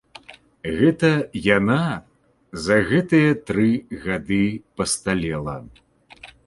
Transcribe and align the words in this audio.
Гэта 0.77 1.11
яна 1.57 1.77
за 2.65 2.77
гэтыя 2.89 3.29
тры 3.51 3.69
гады 4.09 4.43
пасталела. 4.81 5.57